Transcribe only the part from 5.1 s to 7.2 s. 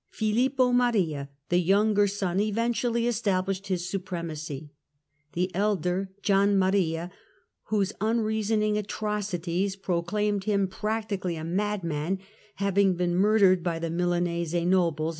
the elder, Gian Maria,